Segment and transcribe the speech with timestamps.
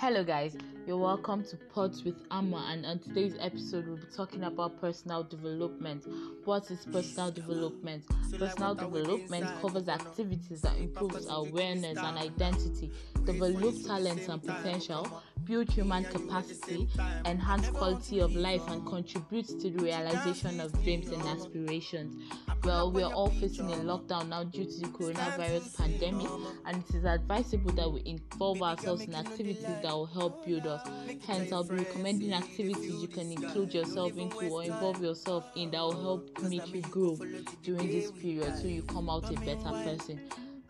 [0.00, 0.56] Hello, guys.
[0.86, 5.24] You're welcome to Pods with Amma, and on today's episode, we'll be talking about personal
[5.24, 6.04] development.
[6.44, 8.04] What is personal development?
[8.38, 12.92] Personal development covers activities that improves awareness and identity,
[13.24, 16.86] develop talents and potential, build human capacity,
[17.24, 22.22] enhance quality of life, and contribute to the realization of dreams and aspirations.
[22.64, 26.28] Well, we're all facing a lockdown now due to the coronavirus pandemic,
[26.66, 30.86] and it is advisable that we involve ourselves in activities that will help build us.
[31.26, 35.80] Hence, I'll be recommending activities you can include yourself into or involve yourself in that
[35.80, 37.16] will help make you grow
[37.62, 40.20] during this period so you come out a better person.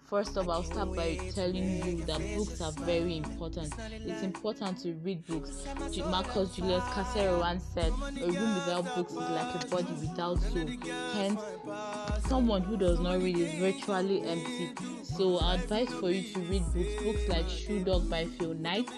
[0.08, 3.74] First of all, I'll start by telling you that books are very important.
[4.06, 5.66] It's important to read books.
[5.98, 10.66] Marcus Julius Cicero once said, A room without books is like a body without soul.
[11.12, 11.42] Hence,
[12.26, 14.70] someone who does not read is virtually empty.
[15.02, 18.88] So, our advice for you to read books, books like Shoe Dog by Phil Knight,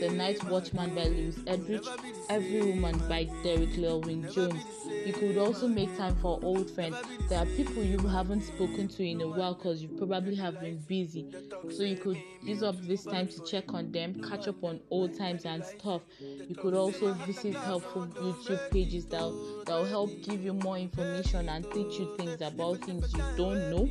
[0.00, 1.86] The Night Watchman by Louise Erdrich,
[2.28, 4.64] Every Woman by Derek Llewellyn Jones.
[5.06, 6.96] You could also make time for old friends.
[7.28, 10.78] There are people you haven't spoken to in a while because you probably have been
[10.86, 11.26] busy.
[11.70, 15.16] So you could use up this time to check on them, catch up on old
[15.16, 16.02] times and stuff.
[16.48, 19.20] You could also visit helpful YouTube pages that
[19.66, 23.70] that will help give you more information and teach you things about things you don't
[23.70, 23.88] know.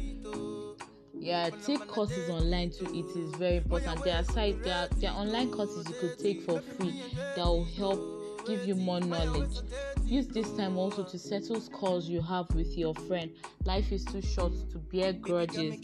[1.13, 4.03] Yeah take courses online too it is very important.
[4.03, 6.93] There are sites there are, there are online courses you could take for free
[7.35, 7.99] that will help
[8.45, 9.57] give you more knowledge.
[10.03, 13.31] Use this time also to settle scores you have with your friend.
[13.65, 15.77] Life is too short to bear grudges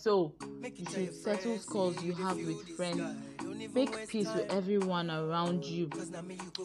[0.00, 0.32] so
[0.62, 3.02] you should settle scores you have with friends.
[3.74, 5.90] make peace with everyone around you.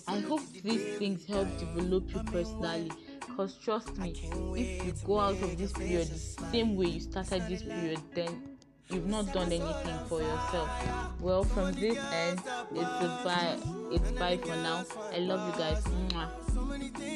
[0.07, 2.91] I hope these things help develop you personally.
[3.19, 4.13] because trust me
[4.55, 8.57] if you go out of this period the same way you started this period then
[8.89, 10.69] you've not done anything for yourself.
[11.19, 12.39] well from this end
[12.71, 13.57] it's a bye.
[13.91, 14.85] It's bye for now.
[15.13, 15.83] i love you guys.
[15.83, 17.14] Mwah.